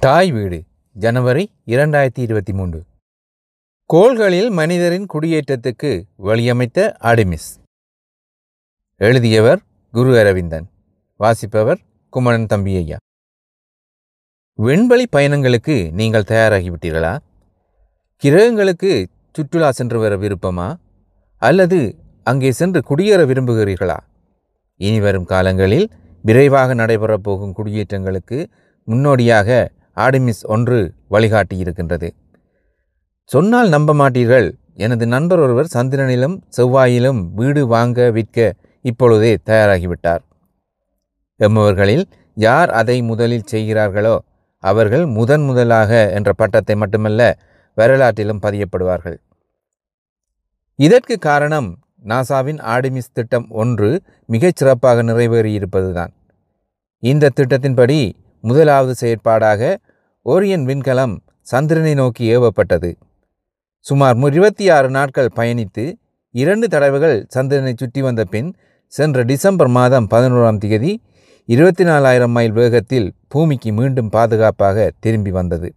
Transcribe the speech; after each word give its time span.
தாய் 0.00 0.30
வீடு 0.32 0.64
ஜனவரி 0.92 1.52
இரண்டாயிரத்தி 1.66 2.18
இருபத்தி 2.18 2.52
மூன்று. 2.52 2.84
கோள்களில் 3.84 4.50
மனிதரின் 4.50 5.06
குடியேற்றத்துக்கு 5.14 6.02
வழியமைத்த 6.16 6.96
அடிமிஸ் 7.02 7.48
எழுதியவர் 8.96 9.60
குரு 9.92 10.18
அரவிந்தன் 10.18 10.66
வாசிப்பவர் 11.16 11.78
குமரன் 12.08 12.46
தம்பி 12.46 12.76
ஐயா. 12.76 12.96
விண்வெளி 14.54 15.06
பயணங்களுக்கு 15.16 15.92
நீங்கள் 15.92 16.28
தயாராகிவிட்டீர்களா? 16.28 17.18
கிரகங்களுக்கு 18.16 19.08
சுற்றுலா 19.32 19.70
சென்று 19.70 19.98
வர 19.98 20.16
விருப்பமா? 20.16 20.76
அல்லது 21.36 21.98
அங்கே 22.24 22.52
சென்று 22.52 22.82
குடியேற 22.90 23.24
விரும்புகிறீர்களா? 23.24 23.98
இனி 24.76 25.00
வரும் 25.00 25.24
காலங்களில் 25.24 25.90
விரைவாக 26.22 26.74
நடைபெறப் 26.74 27.22
போகும் 27.22 27.54
குடியேற்றங்களுக்கு 27.56 28.46
முன்னோடியாக 28.84 29.76
ஆடிமிஸ் 30.04 30.42
ஒன்று 30.54 30.78
வழிகாட்டியிருக்கின்றது 31.10 32.08
சொன்னால் 33.30 33.70
நம்ப 33.74 33.94
மாட்டீர்கள். 34.00 34.48
எனது 34.84 35.04
நண்பர் 35.14 35.40
ஒருவர் 35.44 35.74
சந்திரனிலும் 35.74 36.36
செவ்வாயிலும் 36.56 37.20
வீடு 37.38 37.62
வாங்க 37.66 38.10
விற்க 38.16 38.38
இப்பொழுதே 38.84 39.32
தயாராகிவிட்டார். 39.50 40.22
எம்மவர்களில் 41.40 42.04
யார் 42.36 42.70
அதை 42.80 42.96
முதலில் 43.02 43.50
செய்கிறார்களோ 43.52 44.16
அவர்கள் 44.64 45.04
முதன் 45.16 45.44
முதலாக 45.48 45.90
என்ற 46.16 46.30
பட்டத்தை 46.32 46.74
மட்டுமல்ல 46.82 47.22
வரலாற்றிலும் 47.76 48.42
பதியப்படுவார்கள். 48.44 49.18
இதற்கு 50.78 51.14
காரணம் 51.28 51.68
நாசாவின் 52.10 52.60
ஆடிமிஸ் 52.74 53.14
திட்டம் 53.16 53.46
ஒன்று 53.62 53.90
மிகச் 54.32 54.58
சிறப்பாக 54.58 55.02
நிறைவேறியிருப்பதுதான். 55.02 56.12
இந்த 57.02 57.32
திட்டத்தின்படி 57.38 58.00
முதலாவது 58.44 58.94
செயற்பாடாக 59.02 59.62
ஓரியன் 60.32 60.64
விண்கலம் 60.68 61.14
சந்திரனை 61.50 61.94
நோக்கி 61.94 62.24
ஏவப்பட்டது. 62.36 62.90
சுமார் 63.80 64.16
இருபத்தி 64.30 64.64
ஆறு 64.76 64.88
நாட்கள் 64.90 65.30
பயணித்து 65.36 65.84
இரண்டு 66.34 66.66
தடவைகள் 66.68 67.26
சந்திரனை 67.34 67.72
சுற்றி 67.76 68.00
வந்த 68.02 68.24
பின் 68.24 68.48
சென்ற 68.92 69.22
டிசம்பர் 69.22 69.70
மாதம் 69.76 70.08
பதினோராம் 70.14 70.58
தேதி 70.58 70.92
இருபத்தி 71.48 71.84
நாலாயிரம் 71.84 72.30
மைல் 72.30 72.52
வேகத்தில் 72.52 73.08
பூமிக்கு 73.28 73.72
மீண்டும் 73.72 74.10
பாதுகாப்பாக 74.16 74.90
திரும்பி 75.00 75.30
வந்தது. 75.30 75.68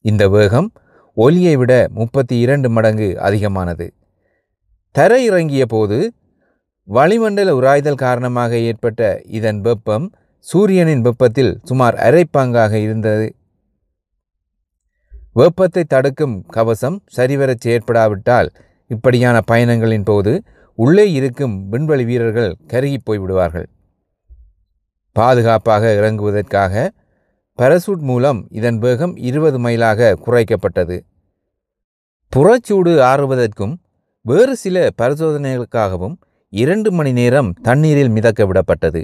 இந்த 0.00 0.28
வேகம் 0.28 0.72
ஒலியை 1.16 1.54
விட 1.56 1.72
முப்பத்தி 1.94 2.38
இரண்டு 2.38 2.68
மடங்கு 2.70 3.10
அதிகமானது. 3.20 3.86
தரை 4.94 5.20
இறங்கிய 5.24 5.66
போது 5.66 5.98
வளிமண்டல 6.88 7.50
உராய்தல் 7.60 8.02
காரணமாக 8.06 8.52
ஏற்பட்ட 8.70 9.20
இதன் 9.38 9.60
வெப்பம் 9.60 10.06
சூரியனின் 10.46 11.00
வெப்பத்தில் 11.00 11.52
சுமார் 11.64 11.96
அரை 11.96 12.24
பங்காக 12.36 12.72
இருந்தது. 12.72 13.26
வெப்பத்தை 15.34 15.82
தடுக்கும் 15.84 16.34
கவசம் 16.46 16.96
சரிவரச் 17.16 17.62
செயற்படாவிட்டால் 17.64 18.48
இப்படியான 18.90 19.36
பயணங்களின் 19.50 20.04
போது 20.04 20.32
உள்ளே 20.78 21.12
இருக்கும் 21.12 21.68
விண்வெளி 21.68 22.04
வீரர்கள் 22.04 22.56
கருகி 22.66 22.98
போய்விடுவார்கள். 23.06 23.66
பாதுகாப்பாக 25.16 25.92
இறங்குவதற்காக 26.00 26.90
பரசூட் 27.58 28.04
மூலம் 28.10 28.46
இதன் 28.50 28.78
வேகம் 28.78 29.16
இருபது 29.16 29.58
மைலாக 29.58 30.18
குறைக்கப்பட்டது. 30.26 30.96
புறச்சூடு 32.32 32.92
ஆறுவதற்கும் 33.12 33.74
வேறு 34.24 34.56
சில 34.56 34.88
பரிசோதனைகளுக்காகவும் 35.02 36.14
இரண்டு 36.52 36.92
மணி 36.92 37.12
நேரம் 37.12 37.52
தண்ணீரில் 37.62 38.08
மிதக்க 38.08 38.44
விடப்பட்டது. 38.44 39.02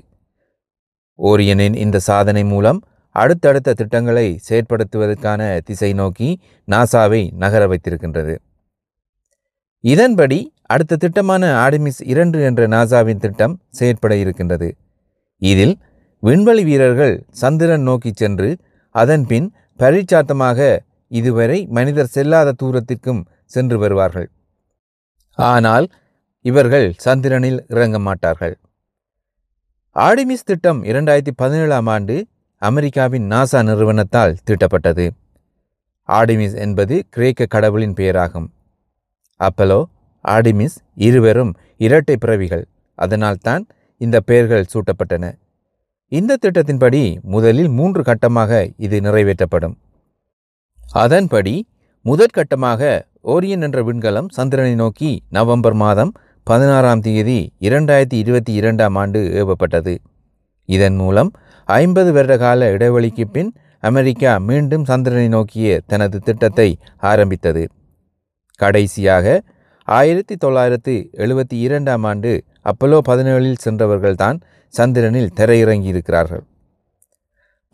ஓரியனின் 1.18 1.74
இந்த 1.74 1.98
சாதனை 1.98 2.44
மூலம் 2.44 2.80
அடுத்தடுத்த 3.20 3.74
திட்டங்களை 3.80 4.26
செயற்படுத்துவதற்கான 4.48 5.42
திசை 5.68 5.90
நோக்கி 6.00 6.28
நாசாவை 6.68 7.22
நகர 7.42 7.62
வைத்திருக்கின்றது. 7.72 8.34
இதன்படி 9.84 10.38
அடுத்த 10.74 10.98
திட்டமான 11.02 11.44
ஆடிமிஸ் 11.64 12.00
இரண்டு 12.12 12.38
என்ற 12.48 12.62
நாசாவின் 12.74 13.22
திட்டம் 13.24 13.54
செயற்பட 13.78 14.12
இருக்கின்றது. 14.22 14.68
இதில் 15.42 15.74
விண்வெளி 16.22 16.62
வீரர்கள் 16.68 17.14
சந்திரன் 17.42 17.84
நோக்கி 17.88 18.10
சென்று 18.14 18.48
அதன்பின் 18.94 19.48
பரிச்சாத்தமாக 19.82 20.68
இதுவரை 21.20 21.58
மனிதர் 21.76 22.12
செல்லாத 22.14 22.54
தூரத்திற்கும் 22.62 23.22
சென்று 23.54 23.76
வருவார்கள். 23.82 24.28
ஆனால் 25.38 25.86
இவர்கள் 26.44 26.88
சந்திரனில் 27.06 27.60
இறங்க 27.74 27.98
மாட்டார்கள். 28.08 28.54
ஆடிமிஸ் 29.96 30.48
திட்டம் 30.50 30.80
இரண்டாயிரத்தி 30.90 31.32
பதினேழாம் 31.42 31.88
ஆண்டு 31.94 32.16
அமெரிக்காவின் 32.58 33.30
நாசா 33.30 33.62
நிறுவனத்தால் 33.62 34.36
தீட்டப்பட்டது. 34.46 35.10
ஆர்டிமிஸ் 36.08 36.56
என்பது 36.56 37.04
கிரேக்க 37.10 37.46
கடவுளின் 37.46 37.92
பெயராகும். 37.92 38.48
அப்பலோ 39.40 39.84
ஆர்டிமிஸ் 40.24 40.76
இருவரும் 40.94 41.54
இரட்டை 41.76 42.16
பிறவிகள். 42.16 42.68
அதனால்தான் 42.94 43.66
இந்த 43.96 44.20
பெயர்கள் 44.20 44.66
சூட்டப்பட்டன. 44.72 45.38
இந்த 46.08 46.36
திட்டத்தின்படி 46.42 47.20
முதலில் 47.20 47.68
மூன்று 47.68 48.02
கட்டமாக 48.02 48.70
இது 48.76 49.00
நிறைவேற்றப்படும். 49.00 49.76
அதன்படி 50.92 51.68
முதற்கட்டமாக 52.04 53.02
ஓரியன் 53.24 53.62
என்ற 53.62 53.82
விண்கலம் 53.82 54.28
சந்திரனை 54.28 54.74
நோக்கி 54.74 55.22
நவம்பர் 55.28 55.74
மாதம் 55.74 56.12
பதினாறாம் 56.42 57.00
தேதி 57.00 57.52
இரண்டாயிரத்தி 57.60 58.18
இருபத்தி 58.22 58.52
இரண்டாம் 58.52 58.94
ஆண்டு 58.94 59.20
ஏவப்பட்டது. 59.40 59.98
இதன் 60.64 60.94
மூலம் 60.94 61.30
ஐம்பது 61.68 62.12
வருட 62.12 62.34
கால 62.36 62.68
இடைவெளிக்கு 62.74 63.24
பின் 63.32 63.50
அமெரிக்கா 63.80 64.38
மீண்டும் 64.38 64.84
சந்திரனை 64.84 65.28
நோக்கிய 65.28 65.80
தனது 65.86 66.18
திட்டத்தை 66.18 66.68
ஆரம்பித்தது. 67.10 67.64
கடைசியாக 68.60 69.26
ஆயிரத்தி 69.88 70.36
தொள்ளாயிரத்து 70.36 70.94
எழுபத்தி 71.24 71.56
இரண்டாம் 71.66 72.04
ஆண்டு 72.04 72.32
அப்பலோ 72.64 72.98
பதினேழில் 73.08 73.60
சென்றவர்கள்தான் 73.64 74.38
சந்திரனில் 74.74 75.34
திரையிறங்கியிருக்கிறார்கள். 75.36 76.44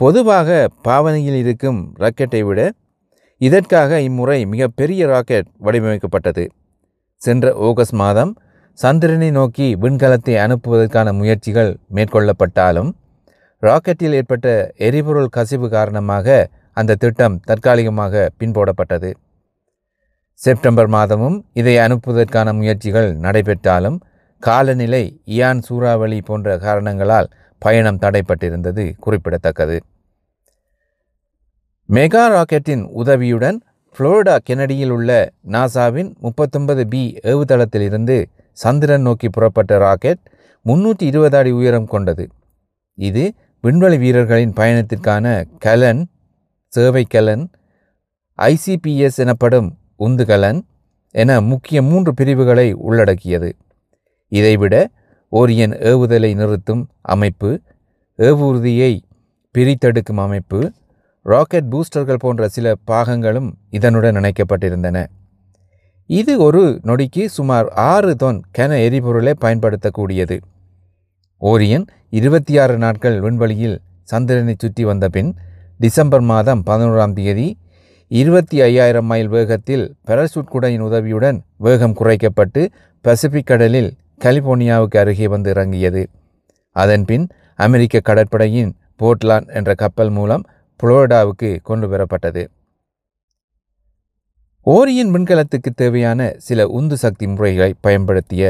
பொதுவாக 0.00 0.68
பாவனையில் 0.82 1.38
இருக்கும் 1.44 1.94
ராக்கெட்டை 1.98 2.42
விட 2.42 2.60
இதற்காக 3.40 4.00
இம்முறை 4.00 4.40
மிகப்பெரிய 4.46 5.06
ராக்கெட் 5.06 5.48
வடிவமைக்கப்பட்டது. 5.62 6.44
சென்ற 7.22 7.54
ஆகஸ்ட் 7.68 7.98
மாதம் 8.02 8.34
சந்திரனை 8.78 9.30
நோக்கி 9.30 9.68
விண்கலத்தை 9.76 10.36
அனுப்புவதற்கான 10.44 11.08
முயற்சிகள் 11.12 11.72
மேற்கொள்ளப்பட்டாலும் 11.94 12.92
ராக்கெட்டில் 13.62 14.16
ஏற்பட்ட 14.18 14.48
எரிபொருள் 14.86 15.34
கசிவு 15.36 15.68
காரணமாக 15.68 16.26
அந்த 16.80 16.96
திட்டம் 17.02 17.36
தற்காலிகமாக 17.48 18.24
பின்போடப்பட்டது. 18.38 19.10
செப்டம்பர் 20.40 20.90
மாதமும் 20.94 21.36
இதை 21.60 21.74
அனுப்புவதற்கான 21.78 22.48
முயற்சிகள் 22.60 23.10
நடைபெற்றாலும் 23.24 23.98
காலநிலை 24.42 25.04
இயான் 25.34 25.60
சூறாவளி 25.66 26.18
போன்ற 26.20 26.56
காரணங்களால் 26.64 27.30
பயணம் 27.62 28.00
தடைப்பட்டிருந்தது 28.04 28.84
குறிப்பிடத்தக்கது. 29.04 29.76
மெகா 31.88 32.24
ராக்கெட்டின் 32.34 32.84
உதவியுடன் 33.02 33.58
புளோரிடா 33.96 34.36
கெனடியில் 34.48 34.92
உள்ள 34.96 35.10
நாசாவின் 35.54 36.10
முப்பத்தொன்பது 36.24 36.82
பி 36.92 37.02
ஏவுதளத்திலிருந்து 37.32 38.16
சந்திரன் 38.58 39.04
நோக்கி 39.08 39.28
புறப்பட்ட 39.28 39.72
ராக்கெட் 39.78 40.22
முன்னூற்றி 40.66 41.04
இருபது 41.10 41.36
அடி 41.38 41.52
உயரம் 41.60 41.88
கொண்டது. 41.94 42.24
இது 42.98 43.24
விண்வெளி 43.64 43.98
வீரர்களின் 43.98 44.52
பயணத்திற்கான 44.52 45.26
கலன் 45.58 46.00
சேவை 46.72 47.04
கலன் 47.04 47.44
ஐசிபிஎஸ் 48.38 49.16
எனப்படும் 49.16 49.68
உந்துகலன் 49.98 50.60
என 51.10 51.40
முக்கிய 51.40 51.78
மூன்று 51.82 52.14
பிரிவுகளை 52.14 52.66
உள்ளடக்கியது. 52.72 53.50
இதைவிட 54.28 54.74
ஓரியன் 55.32 55.74
ஏவுதலை 55.90 56.30
நிறுத்தும் 56.34 56.82
அமைப்பு 57.14 57.50
ஏவூர்தியை 58.18 58.92
பிரித்தெடுக்கும் 59.54 60.22
அமைப்பு 60.26 60.60
ராக்கெட் 61.22 61.72
பூஸ்டர்கள் 61.72 62.22
போன்ற 62.24 62.48
சில 62.48 62.74
பாகங்களும் 62.86 63.50
இதனுடன் 63.70 64.18
இணைக்கப்பட்டிருந்தன. 64.20 65.06
இது 66.10 66.38
ஒரு 66.38 66.80
நொடிக்கு 66.82 67.24
சுமார் 67.26 67.68
ஆறு 67.68 68.14
தொன் 68.22 68.42
கன 68.58 68.70
எரிபொருளை 68.86 69.34
பயன்படுத்தக்கூடியது. 69.40 70.38
ஓரியன் 71.40 71.86
இருபத்தி 72.10 72.58
ஆறு 72.58 72.78
நாட்கள் 72.78 73.20
விண்வெளியில் 73.20 73.76
சந்திரனை 74.02 74.54
சுற்றி 74.58 74.84
வந்த 74.84 75.08
பின் 75.08 75.30
டிசம்பர் 75.78 76.20
மாதம் 76.20 76.62
பதினோராம் 76.66 77.12
தேதி 77.12 77.46
இருபத்தி 78.10 78.56
ஐயாயிரம் 78.60 79.04
மைல் 79.04 79.28
வேகத்தில் 79.28 79.84
பெரசூட் 80.06 80.50
குடையின் 80.52 80.80
உதவியுடன் 80.80 81.38
வேகம் 81.56 81.96
குறைக்கப்பட்டு 81.96 82.62
பசிபிக் 83.04 83.46
கடலில் 83.46 83.90
கலிபோர்னியாவுக்கு 84.20 84.98
அருகே 84.98 85.28
வந்து 85.28 85.50
இறங்கியது. 85.50 86.02
அதன்பின் 86.76 87.26
அமெரிக்க 87.58 88.00
கடற்படையின் 88.00 88.72
போர்ட்லாண்ட் 89.02 89.48
என்ற 89.54 89.74
கப்பல் 89.74 90.10
மூலம் 90.10 90.44
புளோரிடாவுக்கு 90.80 91.50
கொண்டு 91.62 91.88
வரப்பட்டது. 91.88 92.44
ஓரியன் 94.66 95.10
விண்கலத்துக்கு 95.14 95.70
தேவையான 95.74 96.20
சில 96.36 96.66
உந்து 96.68 96.96
சக்தி 96.96 97.26
முறைகளை 97.26 97.74
பயன்படுத்திய 97.80 98.44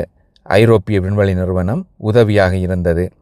ஐரோப்பிய 0.46 1.00
விண்வெளி 1.00 1.34
நிறுவனம் 1.34 1.88
உதவியாக 1.96 2.56
இருந்தது. 2.56 3.12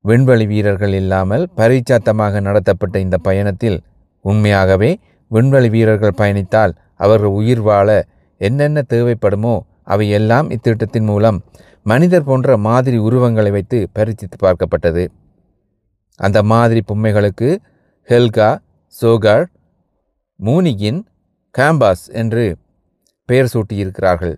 விண்வெளி 0.00 0.46
வீரர்கள் 0.46 0.92
இல்லாமல் 0.92 1.48
பரிச்சாத்தமாக 1.56 2.40
நடத்தப்பட்ட 2.40 2.98
இந்த 2.98 3.16
பயணத்தில் 3.18 3.84
உண்மையாகவே 4.20 4.90
விண்வெளி 5.30 5.68
வீரர்கள் 5.68 6.18
பயணித்தால் 6.18 6.72
அவர்கள் 6.96 7.28
உயிர் 7.28 7.60
வாழ 7.60 8.06
என்னென்ன 8.38 8.82
தேவைப்படுமோ 8.88 9.60
அவை 9.84 10.10
எல்லாம் 10.10 10.50
இத்திட்டத்தின் 10.50 11.08
மூலம் 11.10 11.44
மனிதர் 11.82 12.24
போன்ற 12.24 12.56
மாதிரி 12.56 12.98
உருவங்களை 12.98 13.50
வைத்து 13.50 13.88
பரிசித்து 13.92 14.36
பார்க்கப்பட்டது. 14.46 15.04
அந்த 16.16 16.42
மாதிரி 16.42 16.80
பொம்மைகளுக்கு 16.92 17.56
ஹெல்கா 18.08 18.56
சோகார் 19.02 19.46
மூனிகின் 20.40 21.00
கேம்பாஸ் 21.58 22.06
என்று 22.12 22.56
பெயர் 23.28 23.52
சூட்டியிருக்கிறார்கள். 23.54 24.34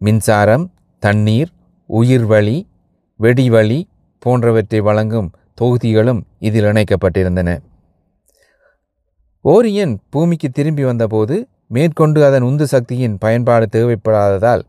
மின்சாரம் 0.00 0.64
தண்ணீர் 0.98 1.50
உயிர்வழி 1.90 2.56
வெடிவழி 3.20 3.82
போன்றவற்றை 4.18 4.80
வழங்கும் 4.80 5.30
தொகுதிகளும் 5.54 6.20
இதில் 6.38 6.64
இணைக்கப்பட்டிருந்தன. 6.64 7.50
ஓரியன் 9.44 9.94
பூமிக்கு 10.10 10.48
திரும்பி 10.50 10.84
வந்தபோது 10.84 11.48
மேற்கொண்டு 11.66 12.24
அதன் 12.24 12.42
உந்து 12.42 12.66
சக்தியின் 12.66 13.18
பயன்பாடு 13.18 13.66
தேவைப்படாததால் 13.72 14.62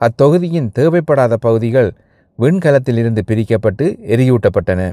அத்தொகுதியின் 0.00 0.68
தேவைப்படாத 0.78 1.34
பகுதிகள் 1.34 1.90
விண்கலத்திலிருந்து 2.38 3.22
பிரிக்கப்பட்டு 3.26 3.86
எரியூட்டப்பட்டன. 4.14 4.92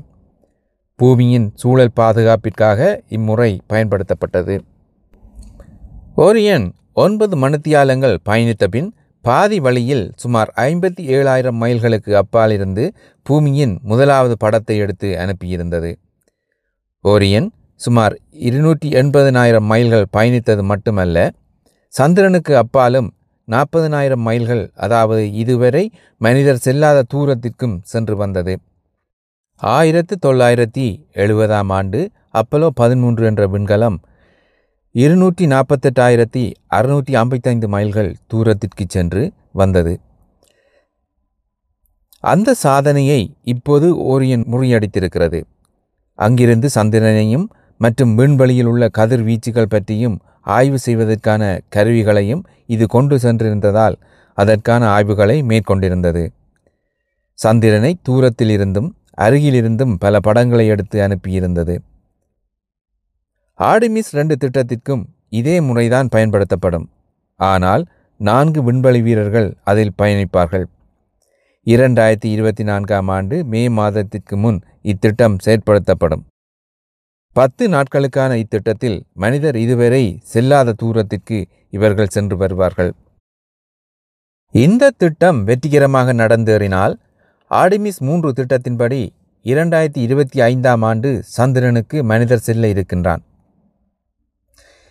பூமியின் 0.96 1.52
சூழல் 1.56 1.96
பாதுகாப்பிற்காக 1.96 3.02
இம்முறை 3.10 3.62
பயன்படுத்தப்பட்டது. 3.70 4.56
ஓரியன் 6.18 6.72
ஒன்பது 6.94 7.36
மணித்தியாலங்கள் 7.38 8.18
பயணித்த 8.30 8.66
பின் 8.68 8.90
பாதி 9.26 9.58
வழியில் 9.60 10.06
சுமார் 10.16 10.50
ஐம்பத்தி 10.66 11.04
ஏழாயிரம் 11.16 11.58
மைல்களுக்கு 11.64 12.12
அப்பாலிருந்து 12.22 12.84
பூமியின் 13.26 13.74
முதலாவது 13.82 14.36
படத்தை 14.38 14.76
எடுத்து 14.78 15.10
அனுப்பியிருந்தது. 15.24 15.92
ஓரியன் 17.06 17.50
சுமார் 17.80 18.16
இருநூற்றி 18.48 18.88
எண்பதனாயிரம் 19.02 19.68
மைல்கள் 19.72 20.06
பயணித்தது 20.18 20.64
மட்டுமல்ல 20.72 21.18
சந்திரனுக்கு 21.94 22.54
அப்பாலும் 22.56 23.10
நாற்பதனாயிரம் 23.48 24.24
மைல்கள் 24.28 24.64
அதாவது 24.76 25.22
இதுவரை 25.34 25.84
மனிதர் 26.22 26.64
செல்லாத 26.66 27.06
தூரத்திற்கும் 27.14 27.78
சென்று 27.84 28.16
வந்தது. 28.16 28.54
ஆயிரத்து 29.62 30.16
தொள்ளாயிரத்தி 30.26 30.86
எழுபதாம் 31.24 31.72
ஆண்டு 31.78 32.02
அப்பலோ 32.34 32.68
பதிமூன்று 32.82 33.24
என்ற 33.26 33.44
விண்கலம் 33.48 33.98
இருநூற்றி 34.96 35.46
நாற்பத்தெட்டாயிரத்தி 35.46 36.44
அறுநூற்றி 36.76 37.14
ஐம்பத்தைந்து 37.14 37.68
மைல்கள் 37.68 38.16
தூரத்திற்கு 38.28 38.86
சென்று 38.88 39.24
வந்தது. 39.52 39.94
அந்த 42.24 42.54
சாதனையை 42.54 43.36
இப்போது 43.44 43.88
ஓரியன் 44.14 44.46
முறியடித்திருக்கிறது. 44.54 45.40
அங்கிருந்து 46.20 46.70
சந்திரனையும் 46.70 47.46
மற்றும் 47.78 48.16
விண்வெளியில் 48.16 48.66
உள்ள 48.66 48.90
கதிர்வீச்சுகள் 48.98 49.70
பற்றியும் 49.70 50.18
ஆய்வு 50.42 50.80
செய்வதற்கான 50.80 51.60
கருவிகளையும் 51.70 52.44
இது 52.66 52.86
கொண்டு 52.88 53.16
சென்றிருந்ததால் 53.18 53.96
அதற்கான 54.38 54.90
ஆய்வுகளை 54.90 55.38
மேற்கொண்டிருந்தது. 55.44 56.24
சந்திரனை 57.34 57.92
தூரத்திலிருந்தும் 58.10 58.90
அருகிலிருந்தும் 59.18 59.94
பல 60.00 60.20
படங்களை 60.20 60.68
எடுத்து 60.68 60.98
அனுப்பியிருந்தது. 61.08 61.76
ஆர்டிமிஸ் 63.60 64.12
ரெண்டு 64.12 64.36
திட்டத்திற்கும் 64.36 65.04
இதே 65.30 65.62
முறைதான் 65.62 66.08
பயன்படுத்தப்படும். 66.08 66.90
ஆனால் 67.36 67.84
நான்கு 68.18 68.64
விண்வெளி 68.64 69.02
வீரர்கள் 69.02 69.58
அதில் 69.64 69.96
பயணிப்பார்கள். 70.02 70.66
இரண்டாயிரத்தி 71.66 72.30
இருபத்தி 72.36 72.64
நான்காம் 72.64 73.08
ஆண்டு 73.08 73.46
மே 73.46 73.70
மாதத்திற்கு 73.70 74.38
முன் 74.38 74.60
இத்திட்டம் 74.82 75.38
செயற்படுத்தப்படும். 75.46 76.24
பத்து 77.34 77.68
நாட்களுக்கான 77.68 78.32
இத்திட்டத்தில் 78.44 79.02
மனிதர் 79.14 79.56
இதுவரை 79.56 80.04
செல்லாத 80.34 80.74
தூரத்திற்கு 80.74 81.48
இவர்கள் 81.70 82.14
சென்று 82.16 82.38
வருவார்கள். 82.38 82.92
இந்த 84.52 84.90
திட்டம் 84.90 85.44
வெற்றிகரமாக 85.44 86.14
நடந்தேறினால் 86.14 86.96
ஆடிமிஸ் 87.52 88.00
மூன்று 88.00 88.32
திட்டத்தின்படி 88.32 89.10
இரண்டாயிரத்தி 89.46 89.98
இருபத்தி 89.98 90.42
ஐந்தாம் 90.42 90.82
ஆண்டு 90.82 91.24
சந்திரனுக்கு 91.24 92.04
மனிதர் 92.04 92.46
செல்ல 92.48 92.68
இருக்கின்றான். 92.68 93.22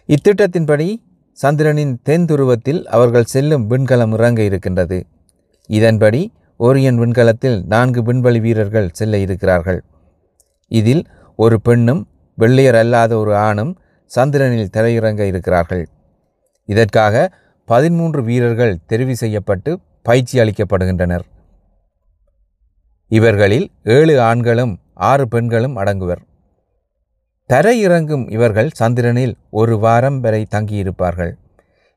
இத்திட்டத்தின்படி 0.09 0.87
சந்திரனின் 1.39 1.99
தென் 2.03 2.25
துருவத்தில் 2.25 2.85
அவர்கள் 2.85 3.25
செல்லும் 3.25 3.71
விண்கலம் 3.71 4.13
இறங்க 4.13 4.43
இருக்கின்றது. 4.43 5.07
இதன்படி 5.67 6.33
ஓரியன் 6.59 6.99
விண்கலத்தில் 7.03 7.65
நான்கு 7.65 8.03
விண்வெளி 8.03 8.41
வீரர்கள் 8.41 8.89
செல்ல 8.93 9.19
இருக்கிறார்கள். 9.19 9.81
இதில் 10.69 11.07
ஒரு 11.37 11.61
பெண்ணும் 11.61 12.09
வெள்ளையர் 12.35 12.75
அல்லாத 12.75 13.19
ஒரு 13.19 13.35
ஆணும் 13.37 13.79
சந்திரனில் 14.05 14.73
திரையிறங்க 14.77 15.21
இருக்கிறார்கள். 15.21 15.85
இதற்காக 16.65 17.33
பதிமூன்று 17.65 18.23
வீரர்கள் 18.23 18.75
தெரிவு 18.89 19.13
செய்யப்பட்டு 19.13 19.81
பயிற்சி 20.03 20.39
அளிக்கப்படுகின்றனர். 20.39 21.27
இவர்களில் 23.11 23.69
ஏழு 23.83 24.21
ஆண்களும் 24.21 24.79
ஆறு 24.95 25.29
பெண்களும் 25.29 25.77
அடங்குவர். 25.77 26.23
தரையிறங்கும் 27.53 28.31
இவர்கள் 28.31 28.71
சந்திரனில் 28.73 29.37
ஒரு 29.51 29.79
வாரம் 29.79 30.21
வரை 30.21 30.47
தங்கியிருப்பார்கள். 30.51 31.33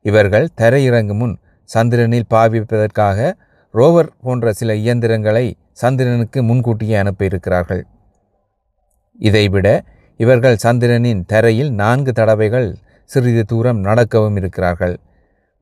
இவர்கள் 0.02 0.48
தரையிறங்கும் 0.60 1.14
முன் 1.14 1.38
சந்திரனில் 1.64 2.24
பாவிப்பதற்காக 2.30 3.32
ரோவர் 3.74 4.08
போன்ற 4.20 4.52
சில 4.52 4.74
இயந்திரங்களை 4.74 5.56
சந்திரனுக்கு 5.72 6.42
முன்கூட்டியே 6.42 6.96
அனுப்பியிருக்கிறார்கள். 7.02 7.82
இதைவிட 9.18 9.84
இவர்கள் 10.16 10.56
சந்திரனின் 10.56 11.24
தரையில் 11.26 11.70
நான்கு 11.70 12.12
தடவைகள் 12.12 12.76
சிறிது 13.04 13.44
தூரம் 13.44 13.78
நடக்கவும் 13.78 14.36
இருக்கிறார்கள். 14.36 15.00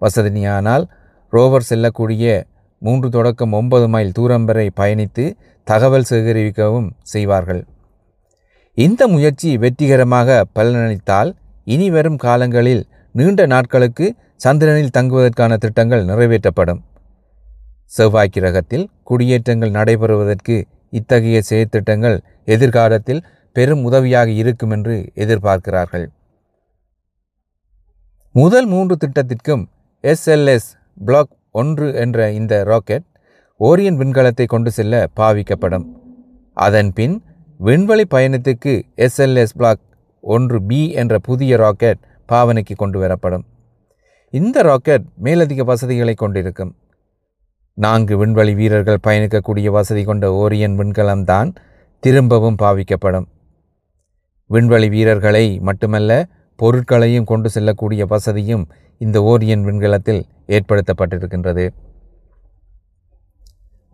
வசதியானால் 0.00 0.84
ரோவர் 1.32 1.68
செல்லக்கூடிய 1.70 2.44
மூன்று 2.78 3.10
தொடக்கம் 3.10 3.52
ஒன்பது 3.52 3.88
மைல் 3.88 4.12
தூரம் 4.12 4.44
வரை 4.44 4.70
பயணித்து 4.76 5.36
தகவல் 5.64 6.08
சேகரிக்கவும் 6.10 6.90
செய்வார்கள். 7.02 7.66
இந்த 8.84 9.02
முயற்சி 9.12 9.50
வெற்றிகரமாக 9.62 10.44
பலனளித்தால் 10.56 11.30
இனி 11.74 11.86
வரும் 11.94 12.18
காலங்களில் 12.24 12.82
நீண்ட 13.14 13.40
நாட்களுக்கு 13.52 14.06
சந்திரனில் 14.44 14.92
தங்குவதற்கான 14.96 15.56
திட்டங்கள் 15.56 16.02
நிறைவேற்றப்படும். 16.10 16.80
செவ்வாய் 17.96 18.32
கிரகத்தில் 18.36 18.86
குடியேற்றங்கள் 19.10 19.72
நடைபெறுவதற்கு 19.78 20.56
இத்தகைய 20.98 21.38
செயற்திட்டங்கள் 21.50 22.16
எதிர்காலத்தில் 22.54 23.22
பெரும் 23.56 23.82
உதவியாக 23.88 24.28
இருக்கும் 24.40 24.72
என்று 24.76 24.96
எதிர்பார்க்கிறார்கள். 25.24 26.06
முதல் 28.34 28.68
மூன்று 28.72 28.96
திட்டத்திற்கும் 29.04 29.64
எஸ்எல்எஸ் 30.04 30.70
பிளாக் 31.06 31.32
ஒன்று 31.62 31.88
என்ற 32.04 32.30
இந்த 32.32 32.54
ராக்கெட் 32.70 33.06
ஓரியன் 33.60 33.98
விண்கலத்தை 34.02 34.46
கொண்டு 34.54 34.70
செல்ல 34.78 35.02
பாவிக்கப்படும். 35.20 35.86
அதன் 36.56 36.92
பின் 36.98 37.16
விண்வெளி 37.66 38.04
பயணத்துக்கு 38.10 38.82
எஸ்எல்எஸ் 38.96 39.56
பிளாக் 39.56 39.80
ஒன்று 40.20 40.62
பி 40.62 40.90
என்ற 40.90 41.18
புதிய 41.18 41.56
ராக்கெட் 41.56 41.98
பாவனைக்கு 42.32 42.74
கொண்டு 42.76 43.00
வரப்படும். 43.00 43.44
இந்த 44.30 44.62
ராக்கெட் 44.62 45.02
மேலதிக 45.16 45.64
வசதிகளை 45.64 46.14
கொண்டிருக்கும். 46.14 46.76
நான்கு 47.74 48.16
விண்வெளி 48.16 48.54
வீரர்கள் 48.54 49.04
பயணிக்கக்கூடிய 49.06 49.66
வசதி 49.66 50.04
கொண்ட 50.04 50.30
ஓரியன் 50.30 50.76
விண்கலம்தான் 50.80 51.54
திரும்பவும் 52.00 52.56
பாவிக்கப்படும். 52.62 53.26
விண்வெளி 54.46 54.88
வீரர்களை 54.88 55.58
மட்டுமல்ல 55.58 56.26
பொருட்களையும் 56.56 57.24
கொண்டு 57.24 57.50
செல்லக்கூடிய 57.50 58.06
வசதியும் 58.06 58.68
இந்த 58.98 59.20
ஓரியன் 59.20 59.62
விண்கலத்தில் 59.62 60.22
ஏற்படுத்தப்பட்டிருக்கின்றது. 60.46 61.68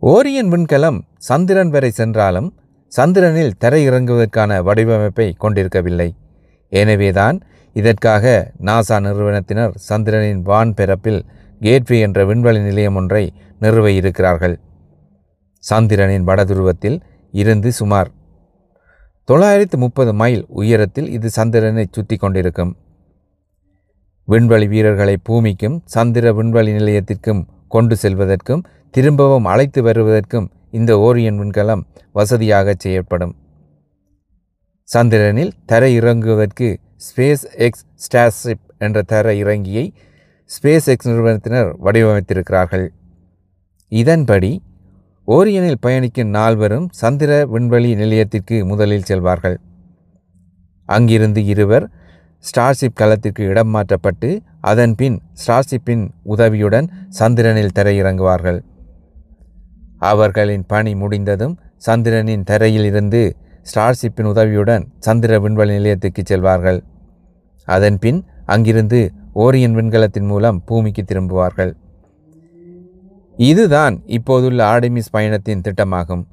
ஓரியன் 0.01 0.49
விண்கலம் 0.55 1.01
சந்திரன் 1.17 1.69
வரை 1.69 1.89
சென்றாலும் 1.89 2.49
சந்திரனில் 2.91 3.57
தரையிறங்குவதற்கான 3.63 4.59
வடிவமைப்பை 4.63 5.33
கொண்டிருக்கவில்லை. 5.37 6.15
எனவேதான் 6.69 7.37
இதற்காக 7.73 8.53
நாசா 8.65 8.99
நிறுவனத்தினர் 8.99 9.73
சந்திரனின் 9.89 10.41
வான் 10.41 10.73
பிறப்பில் 10.73 11.25
கேட்வே 11.61 11.99
என்ற 11.99 12.25
விண்வெளி 12.25 12.59
நிலையம் 12.59 12.95
ஒன்றை 12.95 13.33
நிறுவ 13.59 13.91
இருக்கிறார்கள். 13.91 14.59
சந்திரனின் 15.59 16.23
வடதுருவத்தில் 16.23 16.97
இருந்து 17.33 17.71
சுமார் 17.71 18.11
தொள்ளாயிரத்து 19.25 19.77
முப்பது 19.77 20.13
மைல் 20.13 20.45
உயரத்தில் 20.47 21.09
இது 21.09 21.29
சந்திரனை 21.29 21.85
சுற்றி 21.91 22.17
கொண்டிருக்கும். 22.17 22.77
விண்வெளி 24.23 24.67
வீரர்களை 24.67 25.17
பூமிக்கும் 25.23 25.83
சந்திர 25.85 26.33
விண்வெளி 26.33 26.71
நிலையத்திற்கும் 26.71 27.41
கொண்டு 27.67 27.95
செல்வதற்கும் 28.01 28.65
திரும்பவும் 28.91 29.45
அழைத்து 29.45 29.81
வருவதற்கும் 29.81 30.47
இந்த 30.71 30.91
ஓரியன் 30.97 31.39
விண்கலம் 31.41 31.83
வசதியாக 32.17 32.73
செய்யப்படும். 32.83 33.33
சந்திரனில் 34.87 35.51
தரை 35.71 35.91
இறங்குவதற்கு 35.99 36.67
ஸ்பேஸ் 37.05 37.43
எக்ஸ் 37.65 37.85
ஸ்டார்ஷிப் 38.05 38.63
என்ற 38.85 39.01
தர 39.11 39.33
இறங்கியை 39.41 39.85
ஸ்பேஸ் 40.51 40.87
எக்ஸ் 40.93 41.09
நிறுவனத்தினர் 41.09 41.69
வடிவமைத்திருக்கிறார்கள். 41.85 42.85
இதன்படி 43.91 44.51
ஓரியனில் 45.27 45.83
பயணிக்கும் 45.85 46.31
நால்வரும் 46.37 46.87
சந்திர 47.01 47.31
விண்வெளி 47.53 47.91
நிலையத்திற்கு 48.01 48.57
முதலில் 48.71 49.07
செல்வார்கள். 49.09 49.57
அங்கிருந்து 50.89 51.41
இருவர் 51.53 51.85
ஸ்டார்ஷிப் 52.43 52.99
களத்திற்கு 52.99 53.43
இடம் 53.51 53.71
மாற்றப்பட்டு 53.75 54.29
அதன் 54.71 54.95
பின் 54.95 55.17
ஸ்டார்ஷிப்பின் 55.41 56.03
உதவியுடன் 56.33 56.87
சந்திரனில் 57.19 57.75
தரையிறங்குவார்கள். 57.75 58.59
அவர்களின் 60.11 60.65
பணி 60.73 60.91
முடிந்ததும் 61.01 61.55
சந்திரனின் 61.85 62.43
தரையில் 62.43 62.85
இருந்து 62.85 63.21
ஸ்டார்ஷிப்பின் 63.69 64.29
உதவியுடன் 64.31 64.83
சந்திர 64.99 65.39
விண்வெளி 65.39 65.73
நிலையத்துக்கு 65.73 66.21
செல்வார்கள். 66.23 66.79
அதன் 67.67 67.97
பின் 67.99 68.19
அங்கிருந்து 68.45 68.99
ஓரியன் 69.43 69.75
விண்கலத்தின் 69.79 70.27
மூலம் 70.31 70.61
பூமிக்கு 70.65 71.03
திரும்புவார்கள். 71.03 71.71
இதுதான் 73.37 73.95
இப்போதுள்ள 74.17 74.59
ஆடிமிஸ் 74.73 75.11
பயணத்தின் 75.11 75.63
திட்டமாகும். 75.67 76.23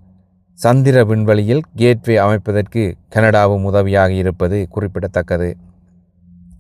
சந்திர 0.59 0.97
விண்வெளியில் 1.05 1.63
கேட்வே 1.77 2.17
அமைப்பதற்கு 2.17 2.83
கனடாவும் 3.15 3.65
உதவியாக 3.71 4.13
இருப்பது 4.13 4.59
குறிப்பிடத்தக்கது. 4.71 5.51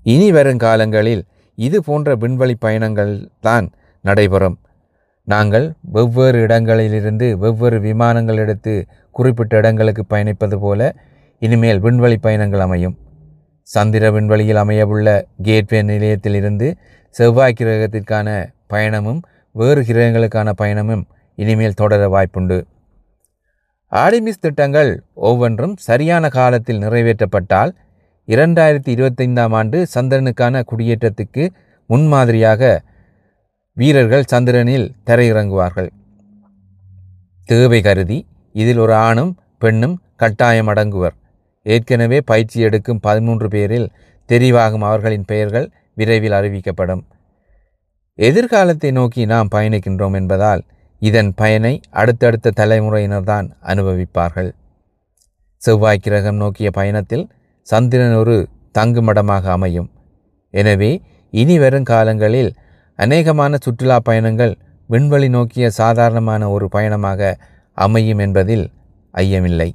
இனி 0.03 0.29
வரும் 0.33 0.62
காலங்களில் 0.64 1.23
இது 1.59 1.79
போன்ற 1.83 2.17
விண்வெளி 2.17 2.55
பயணங்கள் 2.55 3.12
தான் 3.41 3.67
நடைபெறும். 4.05 4.57
நாங்கள் 5.33 5.66
வெவ்வேறு 5.97 6.38
இடங்களிலிருந்து 6.47 7.26
வெவ்வேறு 7.43 7.78
விமானங்கள் 7.87 8.40
எடுத்து 8.43 8.75
குறிப்பிட்ட 9.16 9.52
இடங்களுக்கு 9.61 10.02
பயணிப்பது 10.12 10.57
போல 10.64 10.81
இனிமேல் 11.43 11.81
விண்வெளி 11.85 12.19
பயணங்கள் 12.26 12.64
அமையும். 12.66 12.97
சந்திர 13.69 14.11
விண்வெளியில் 14.16 14.61
அமையவுள்ள 14.62 15.09
கேட்வே 15.49 15.81
நிலையத்திலிருந்து 15.90 16.69
செவ்வாய் 17.14 17.57
கிரகத்திற்கான 17.59 18.28
பயணமும் 18.73 19.21
வேறு 19.54 19.81
கிரகங்களுக்கான 19.88 20.49
பயணமும் 20.62 21.04
இனிமேல் 21.38 21.78
தொடர 21.83 22.02
வாய்ப்புண்டு. 22.14 22.59
ஆடிமிஸ் 23.93 24.45
திட்டங்கள் 24.47 24.90
ஒவ்வொன்றும் 25.28 25.75
சரியான 25.88 26.28
காலத்தில் 26.38 26.83
நிறைவேற்றப்பட்டால் 26.85 27.73
இரண்டாயிரத்தி 28.28 28.90
இருபத்தைந்தாம் 28.95 29.54
ஆண்டு 29.59 29.78
சந்திரனுக்கான 29.95 30.62
குடியேற்றத்துக்கு 30.71 31.45
முன்மாதிரியாக 31.90 32.62
வீரர்கள் 33.76 34.28
சந்திரனில் 34.33 34.87
தரையிறங்குவார்கள். 35.09 35.88
தேவை 37.49 37.81
கருதி 37.83 38.19
இதில் 38.52 38.81
ஒரு 38.85 38.95
ஆணும் 39.07 39.33
பெண்ணும் 39.59 39.97
கட்டாயம் 40.16 40.69
அடங்குவர். 40.69 41.16
ஏற்கனவே 41.62 42.19
பயிற்சி 42.21 42.59
எடுக்கும் 42.61 43.00
பதிமூன்று 43.00 43.49
பேரில் 43.49 43.88
தெரிவாகும் 44.28 44.85
அவர்களின் 44.88 45.26
பெயர்கள் 45.31 45.66
விரைவில் 45.95 46.37
அறிவிக்கப்படும். 46.38 47.02
எதிர்காலத்தை 48.19 48.90
நோக்கி 48.90 49.23
நாம் 49.26 49.52
பயணிக்கின்றோம் 49.54 50.16
என்பதால் 50.21 50.62
இதன் 51.02 51.31
பயனை 51.35 51.81
அடுத்தடுத்த 51.90 52.52
தலைமுறையினர்தான் 52.61 53.47
அனுபவிப்பார்கள். 53.62 54.50
செவ்வாய் 55.62 56.04
கிரகம் 56.07 56.37
நோக்கிய 56.37 56.71
பயணத்தில் 56.71 57.25
சந்திரன் 57.66 58.14
ஒரு 58.14 58.37
தங்குமடமாக 58.78 59.45
அமையும். 59.57 59.90
எனவே 60.54 60.93
இனி 61.33 61.57
வரும் 61.59 61.88
காலங்களில் 61.93 62.50
அநேகமான 62.99 63.55
சுற்றுலா 63.61 64.01
பயணங்கள் 64.01 64.59
விண்வெளி 64.89 65.29
நோக்கிய 65.29 65.71
சாதாரணமான 65.71 66.51
ஒரு 66.51 66.69
பயணமாக 66.69 67.39
அமையும் 67.79 68.19
என்பதில் 68.19 68.71
ஐயமில்லை. 69.15 69.75